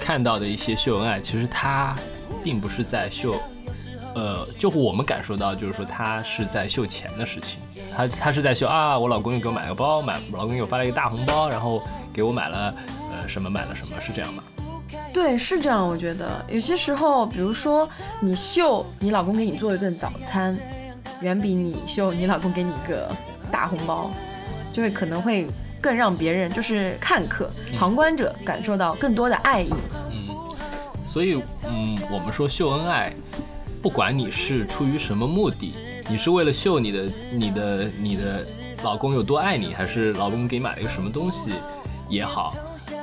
[0.00, 1.96] 看到的一些秀恩爱，其实他
[2.42, 3.40] 并不是在秀，
[4.14, 7.60] 呃，就我们感受到，就是说他是在秀钱的事情，
[7.96, 11.80] 他他是在秀啊，我老公又给我买个包，买我老公给我发了一个大红包，然后
[12.12, 12.74] 给我买了
[13.12, 14.42] 呃什么买了什么，是这样吗？
[15.12, 15.86] 对，是这样。
[15.86, 17.88] 我觉得有些时候，比如说
[18.20, 20.58] 你秀你老公给你做一顿早餐，
[21.20, 23.10] 远比你秀你老公给你一个
[23.50, 24.10] 大红包，
[24.72, 25.46] 就会可能会
[25.80, 29.70] 更让别人就是看客、旁观者感受到更多的爱意。
[30.10, 30.34] 嗯，
[31.04, 33.12] 所以嗯，我们说秀恩爱，
[33.80, 35.74] 不管你是出于什么目的，
[36.08, 38.44] 你是为了秀你的你的你的
[38.82, 41.52] 老公有多爱你，还是老公给你买了一个什么东西
[42.08, 42.54] 也好，
[42.90, 42.96] 嗯，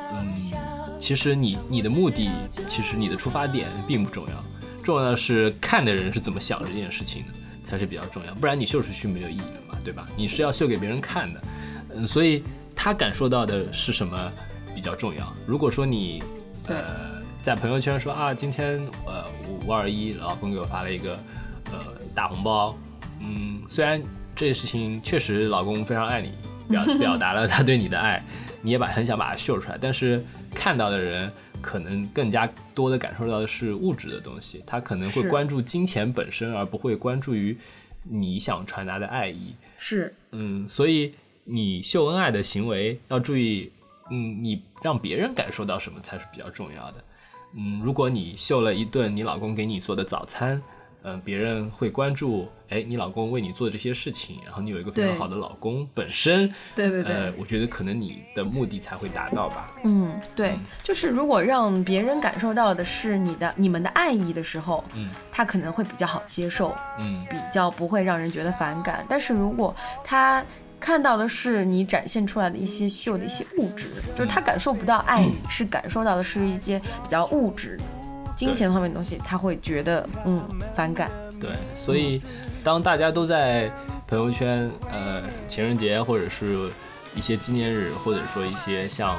[1.01, 2.29] 其实你你的目的，
[2.67, 4.43] 其实你的出发点并不重要，
[4.83, 7.33] 重要的是看的人是怎么想这件事情的
[7.63, 10.05] 才是比较重要，不然你秀出去没有意义了嘛，对吧？
[10.15, 11.41] 你是要秀给别人看的，
[11.95, 12.43] 嗯，所以
[12.75, 14.31] 他感受到的是什么
[14.75, 15.33] 比较重要。
[15.47, 16.21] 如果说你
[16.67, 21.13] 呃在朋友圈说啊，今天呃五五二一，老公给我发了一个
[21.71, 21.79] 呃
[22.13, 22.75] 大红包，
[23.19, 23.99] 嗯，虽然
[24.35, 26.31] 这件事情确实老公非常爱你，
[26.69, 28.23] 表 表达了他对你的爱，
[28.62, 37.58] 你也把很想把它秀出来，但是看到的人可能更加多的感受到的是物质的东西，他可能会关注金钱本身，而不会关注于
[38.04, 39.54] 你想传达的爱意。
[39.78, 43.71] 是，嗯，所以你秀恩爱的行为要注意，
[44.10, 47.04] 嗯，你让别人感受到什么才是比较重要的。
[47.56, 50.62] 嗯，如果你秀了一顿你老公给你做的早餐，
[51.03, 57.13] 嗯、别人会关注，哎，你老公为你做这些事情，然后你有一个非常好的老公，本身，对对对。
[57.13, 59.71] 呃，我觉得可能你的目的才会达到吧。
[59.83, 69.05] 嗯，对，就是如果让别人感受到的是你的你们的爱意的时候，嗯他可能会比较好接受，嗯比较不会让人觉得反感。
[69.09, 70.43] 但是如果他
[70.79, 77.79] 看到的是你展现出来的一些秀的一些物质，就是他感受不到爱，是感受到的是一些比较物质、
[78.41, 81.12] 金钱方面的东西，他会觉得嗯反感。
[81.39, 82.19] 对，所以
[82.63, 83.69] 当大家都在
[84.08, 86.71] 朋友圈，呃，情人节或者是
[87.13, 89.15] 一些纪念日，或者说一些像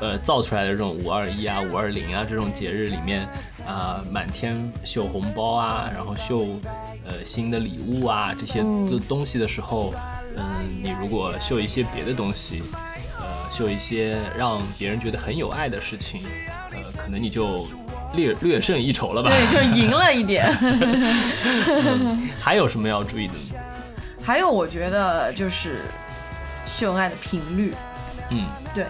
[0.00, 3.24] 呃造出来的这种五二一啊、五二零啊这种节日里面，
[3.64, 6.58] 啊、满天秀红包啊，然后秀
[7.04, 9.94] 呃新的礼物啊这些的东西的时候，
[10.36, 10.44] 嗯、
[10.82, 12.64] 你如果秀一些别的东西，
[13.16, 16.24] 呃，秀一些让别人觉得很有爱的事情，
[16.72, 17.68] 呃，可能你就
[18.14, 19.30] 略略胜一筹了吧？
[19.30, 20.50] 对，就赢了一点。
[22.40, 23.60] 还有什么要注意的呢？
[24.22, 25.78] 还有，我觉得就是
[26.66, 27.74] 秀恩爱的频率。
[28.30, 28.44] 嗯，
[28.74, 28.86] 对，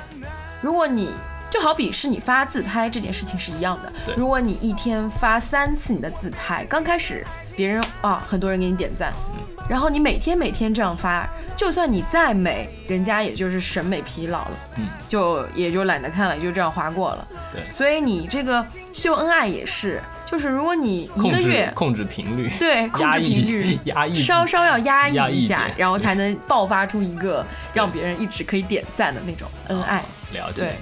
[0.61, 1.11] 如果你
[1.51, 7.27] 就好比是你发自拍这件事情是一样的对，如果你一天发三次你的自拍，刚开始
[7.61, 9.65] 别人啊很多人给你点赞，嗯。
[9.69, 17.29] 然后你每天每天这样发，就算你再美，人家也就是审美疲劳了，嗯，就也就懒得看了，也就这样划过了。
[17.53, 27.45] 对，所以你这个秀恩爱也是，就是如果你一个月控制频率，对控制频率压抑 稍稍要压抑一下，然后才能爆发出一个
[27.75, 30.03] 让别人一直可以点赞的那种恩爱。
[30.33, 30.73] 了解。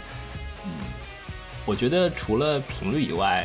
[0.65, 0.71] 嗯。，
[1.67, 3.45] 我觉得除了频率以外，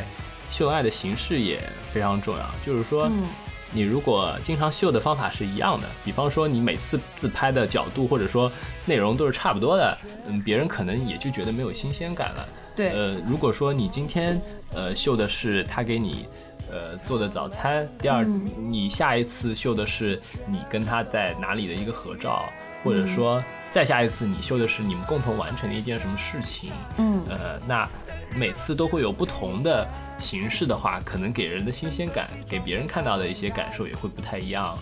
[0.54, 2.48] 秀恩爱的形式也非常重要。
[2.62, 3.24] 就是说，嗯
[3.72, 8.48] 你如果经常秀的方法是一样的，比方说你每次自拍的角度或者说
[8.84, 12.48] 内容都是差不多的，嗯，别人可能也就觉得没有新鲜感了。
[12.76, 14.40] 对，呃，如果说你今天
[14.72, 16.24] 呃秀的是他给你
[16.70, 22.44] 呃做的早餐，第二、嗯你下一次秀的是你跟他在哪里的一个合照，
[22.84, 27.90] 或者说再下一次你秀的是你们共同完成的一件什么事情，嗯，呃，那
[28.36, 29.86] 每次都会有不同的
[30.18, 34.76] 形式的话，可能给人的新鲜感，给别人看到的一些感受也会不太一样，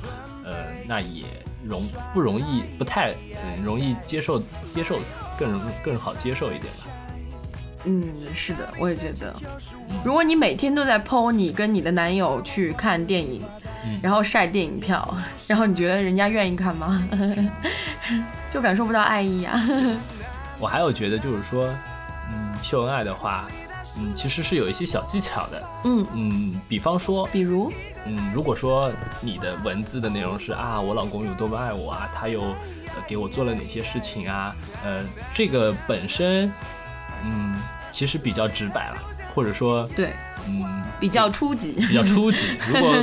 [0.44, 0.52] 呃，
[0.86, 1.24] 那也
[1.64, 1.82] 容
[2.14, 4.98] 不容易不太嗯容易接受接受
[5.38, 6.86] 更容更好接受一点吧。
[7.84, 9.34] 嗯，是的，我也觉得，
[10.04, 13.42] 如果你每天都在 PO 你跟你的男友去看电影，
[13.84, 15.16] 嗯然后晒电影票，
[15.48, 17.02] 然后你觉得人家愿意看吗？
[18.48, 19.60] 就感受不到爱意啊。
[20.60, 21.68] 我还有觉得就是说，
[22.32, 23.46] 嗯，秀恩爱的话，
[23.98, 27.72] 嗯，其实是有一些小技巧的，嗯，嗯，比方说，比如，
[28.06, 28.90] 嗯，如果说
[29.20, 36.52] 你的文字的内容是啊，我老公有多么爱我啊，他又呃给我做了哪些事情啊，呃，这个本身，
[37.24, 37.54] 嗯，
[37.90, 38.96] 其实比较直白了，
[39.34, 40.12] 或者说，对，
[40.48, 42.56] 嗯，比较初级，比较初级。
[42.66, 42.94] 如果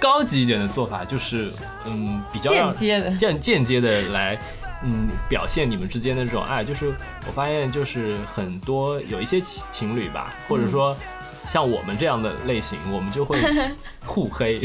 [0.00, 1.52] 高级一点的做法，就是
[1.84, 4.38] 嗯，比较间接的，间间接的来，
[4.82, 6.64] 嗯，表现你们之间的这种爱。
[6.64, 6.94] 就是
[7.26, 10.96] 我发现，就是很多有一些情情侣吧，或者说，
[11.48, 13.38] 像我们这样的类型，我们就会
[14.04, 14.60] 互黑，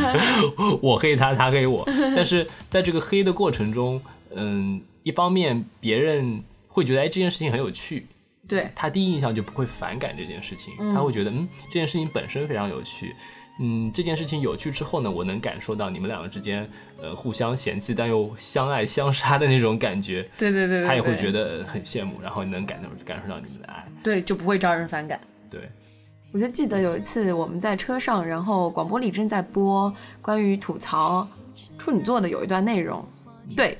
[0.80, 1.84] 我黑他，他黑我。
[2.14, 4.00] 但是在这个黑的过程中，
[4.34, 8.06] 嗯，一方面别人会觉得哎这件事情很有趣，
[8.48, 13.14] 对，他第一印象就不会反感这件事情，他会觉得嗯这件事情本身非常有趣。
[13.58, 16.68] 嗯，这件事情有趣之后呢，我能感受到你们两个之间，
[17.00, 20.28] 呃，互相嫌弃但又相爱相杀的那种感觉。
[20.36, 23.86] 对对对，他也会觉得很羡慕，然后能感受感受到你们的爱。
[24.02, 25.18] 对，就不会招人反感。
[25.50, 25.70] 对，
[26.32, 29.90] 我就记得有一次我们在车上，然后广播里正在播
[30.20, 31.26] 关于吐槽
[31.78, 33.02] 处女座的有一段内容。
[33.56, 33.78] 对，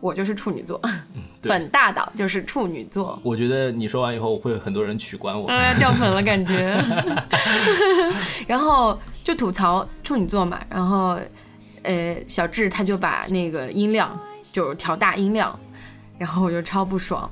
[0.00, 0.80] 我就是处女座，
[1.42, 3.18] 本大岛就是处女座。
[3.24, 5.48] 我觉得你说完以后，会很多人取关我，
[5.80, 6.80] 掉粉了感觉。
[8.46, 8.96] 然后。
[9.26, 11.18] 就吐槽处女座嘛，然后，
[11.82, 14.16] 呃，小智他就把那个音量
[14.52, 15.58] 就调大音量，
[16.16, 17.28] 然后我就超不爽。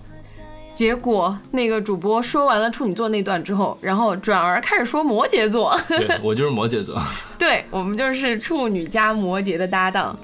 [0.73, 5.73] 结果那个主播说完了处女座那段之后，然后转而开始说摩羯座。
[5.87, 7.01] 对我就是摩羯座。
[7.39, 10.19] 对我们就是处女加摩羯的搭档。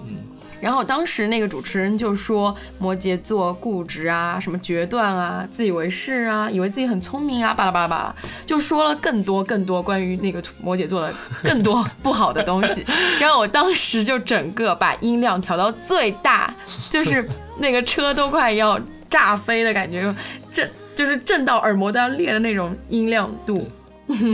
[0.60, 12.84] 然后当时那个主持人就说摩羯座固执啊，什么决断啊，自以为是啊，以为自己很聪明啊，巴拉巴拉巴拉，就说了更多更多关于那个摩羯座的更多不好的东西。
[13.20, 16.54] 然后我当时就整个把音量调到最大，
[16.90, 17.26] 就是
[17.58, 20.14] 那个车都快要炸飞的感觉，
[20.50, 23.66] 震就是震到耳膜都要裂的那种音量度。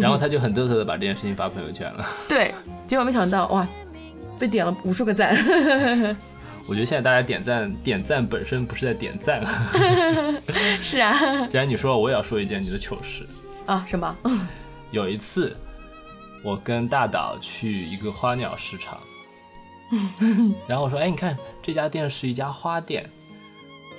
[0.01, 2.07] 然后他就很嘚瑟的把这件事情发朋友圈了。
[2.27, 2.55] 对，
[2.87, 3.67] 结果没想到哇。
[4.39, 5.35] 被点了无数个赞，
[6.69, 9.43] 我觉得现在大家点赞点赞本身不是在点赞，
[10.83, 11.15] 是啊。
[11.47, 13.25] 既然你说了，我也要说一件你的糗事
[13.67, 13.85] 啊？
[13.87, 14.17] 什么？
[14.91, 15.57] 有一次，
[16.43, 18.99] 我跟大岛去一个花鸟市场，
[20.69, 23.09] 然后我说：“哎，你看这家店是一家花店。”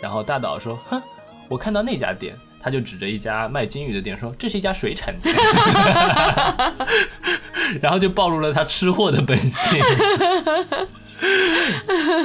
[0.01, 1.01] 然后大岛说：“哼，
[1.49, 5.35] 我看到那家店。”他就指着一家卖金鱼的店说：“这是一家水产店。
[7.81, 9.81] ”然后就暴露了他吃货的本性。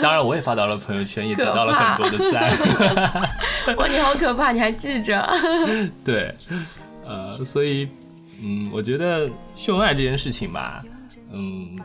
[0.03, 2.51] 当然，我也发到了朋友圈，也得到了很多的赞。
[3.77, 4.53] 哇，你好可怕！
[4.53, 5.27] 你还记着？
[6.05, 6.35] 对，
[7.07, 7.89] 呃，所以，
[8.43, 10.83] 嗯，我觉得秀恩爱这件事情吧，
[11.33, 11.79] 嗯，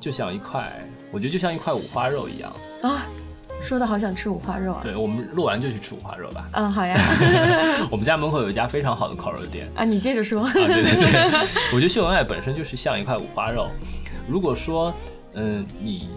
[0.00, 0.64] 就像一块，
[1.12, 3.06] 我觉得就像一块五花肉一样啊。
[3.60, 4.80] 说的好想吃五花肉啊！
[4.82, 6.48] 对，我们录完就去吃五花肉吧。
[6.52, 6.96] 嗯，好呀。
[7.90, 10.44] 我们家门口有一家非常好的烤肉店啊，你接着说。
[10.44, 11.24] 啊，对对对，
[11.74, 13.68] 我觉得秀恩爱本身就是像一块五花肉。
[14.28, 14.94] 如果说，
[15.34, 16.08] 嗯，你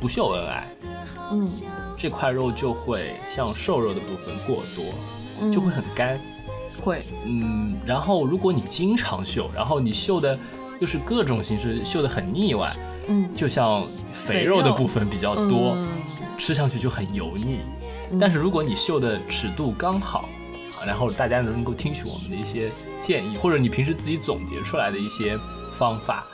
[0.00, 0.68] 不秀恩爱，
[1.32, 1.42] 嗯，
[1.96, 6.18] 这块肉就会像瘦肉的部分过多，就会很干。
[6.82, 7.02] 会。
[7.24, 10.38] 嗯，然后如果你经常秀，然后你秀的
[10.78, 12.74] 就是各种形式秀的很腻歪。
[13.08, 15.76] 嗯，就像肥肉的部分比较多，
[16.38, 17.60] 吃上去就很油腻。
[18.20, 20.28] 但是如果你绣的尺度刚好，
[20.86, 25.38] 然后大家能够听取我们的一些建议，或者你平时自己总结出来的一些
[25.72, 26.24] 方法，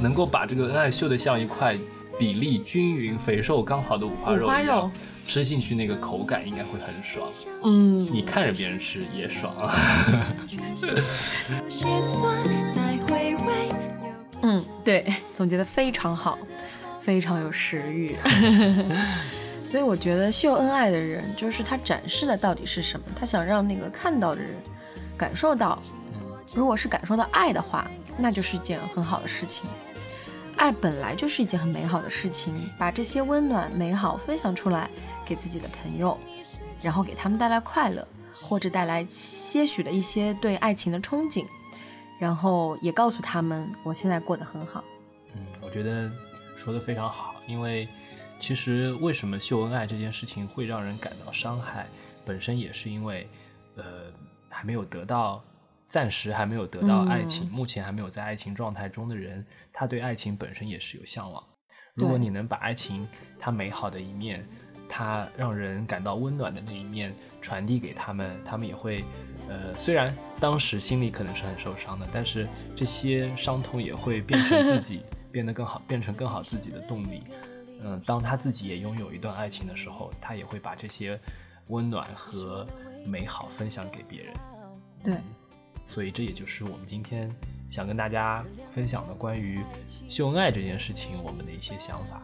[0.00, 1.76] 能够把这个恩爱绣的像一块
[2.18, 4.90] 比例均匀、肥瘦刚好的五花肉一样，
[5.26, 7.28] 吃进去那个口感应该会很爽。
[7.64, 9.54] 嗯，你看着别人吃也爽。
[14.42, 16.38] 嗯，对，总结的非常好，
[17.00, 18.16] 非常有食欲。
[19.64, 23.06] 所以我觉得秀恩爱的人，就是他展示的到底是什么？
[23.14, 24.54] 他想让那个看到的人
[25.16, 25.78] 感受到，
[26.54, 29.68] 如果是感受到爱的话，那就是一件很好的事情。
[30.56, 34.88] 爱本来就是一件很美好的事情，把这些温暖美好分享出来
[35.26, 36.18] 给自己的朋友，
[36.80, 41.44] 然后给他们带来快乐，或者带来些许的一些对爱情的憧憬。
[42.18, 44.82] 然后也告诉他们，我现在过得很好。
[45.34, 46.10] 嗯，我觉得
[46.56, 47.88] 说的非常好，因为
[48.38, 51.86] 其实为什么秀恩爱这件事情会让人感到伤害，
[52.24, 53.28] 本身也是因为，
[53.76, 54.12] 呃，
[54.48, 55.42] 还没有得到，
[55.88, 61.42] 暂时还没有得到爱情，目前还没有在爱情状态中的人，他对爱情本身也是有向往。
[61.94, 63.08] 如果你能把爱情
[63.40, 64.48] 它美好的一面，
[64.88, 69.04] 它让人感到温暖的那一面传递给他们，他们也会。
[69.48, 72.46] 呃，虽然当时心里可能是很受伤的，但是
[72.76, 75.00] 这些伤痛也会变成自己
[75.32, 77.22] 变得更好，变成更好自己的动力。
[77.80, 81.18] 嗯，当他自己也拥有一段爱情的时候，他也会把这些
[81.68, 82.66] 温暖和
[83.06, 84.34] 美好分享给别人。
[85.02, 85.14] 对，
[85.82, 87.34] 所以这也就是我们今天
[87.70, 89.62] 想跟大家分享的关于
[90.10, 92.20] 秀恩爱这件事情我们的一些想法。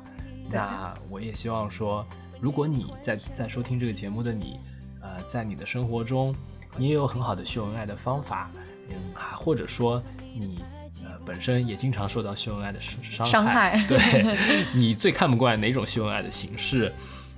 [0.51, 2.07] 那我也希望说，
[2.45, 4.61] 如果你在在收听这个节目的你，
[5.01, 6.35] 呃，在你的生活中。
[6.77, 8.51] 你也有很好的秀恩爱的方法，
[8.89, 8.97] 嗯，
[9.37, 10.03] 或者说
[10.37, 10.61] 你
[11.05, 13.97] 呃本身也经常受到秀恩爱的伤伤害，对
[14.75, 16.93] 你最看不惯哪种秀恩爱的形式？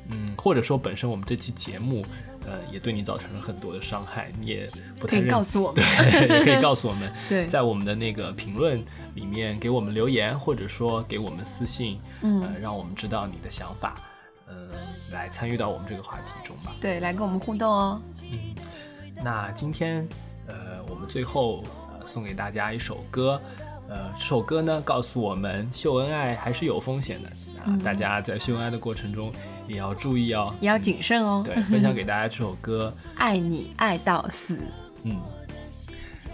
[0.08, 2.02] 嗯，或者说本身我们这期节目
[2.46, 4.66] 呃，也对你造成了很多的伤害，你也
[4.98, 8.82] 不太可以认告诉我们对，也可以告诉我们， 对在我们的那个评论
[9.14, 13.94] 里面给我们留言，或者说给我们私信，嗯呃，让我们知道你的想法，
[14.48, 14.68] 嗯、
[15.12, 16.72] 来参与到我们这个话题中吧。
[16.80, 18.00] 对，来跟我们互动哦。
[18.30, 18.54] 嗯，
[19.22, 20.06] 那今天
[20.46, 23.40] 呃，我们最后呃送给大家一首歌，
[23.88, 27.28] 呃，这首歌呢告诉我们秀恩爱还是有风险的
[27.60, 29.32] 啊，嗯大家在秀恩爱的过程中
[29.66, 30.54] 也要注意哦。
[30.60, 31.42] 也要谨慎哦。
[31.44, 34.60] 对， 分享给大家这首歌，爱你爱到死。
[35.02, 35.20] 嗯，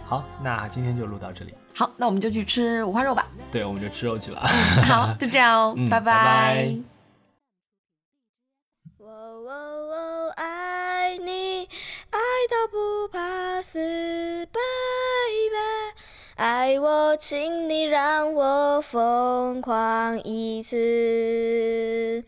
[0.04, 3.26] 好，那今天就录到这里，好，那我们就去吃五花肉吧。
[3.50, 4.46] 对，我们就吃肉去了。
[4.84, 6.74] 好，就这样哦， 嗯拜拜
[13.72, 14.60] 死，baby，
[16.36, 22.22] 爱我，请你让我疯狂一次。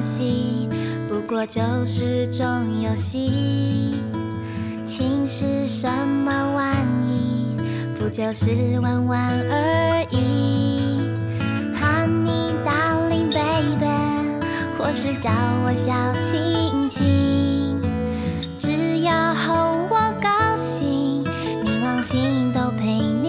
[0.00, 0.66] 东西？
[1.10, 2.46] 不过就是种
[2.80, 4.02] 游戏。
[4.86, 6.74] 情是什么玩
[7.04, 7.54] 意？
[7.98, 11.02] 不就是玩玩而已。
[11.74, 14.40] 喊你 darling baby，
[14.78, 15.30] 或是叫
[15.66, 15.92] 我小
[16.22, 17.78] 亲亲，
[18.56, 21.22] 只要哄我高兴，
[21.62, 23.19] 你往心都陪你